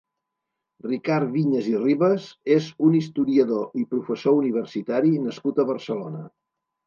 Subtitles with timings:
[0.85, 6.25] Ricard Vinyes i Ribas és un historiador i professor universitari nascut a Barcelona.